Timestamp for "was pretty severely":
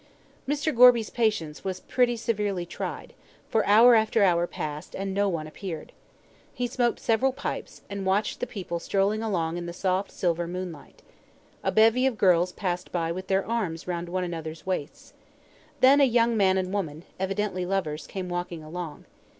1.63-2.65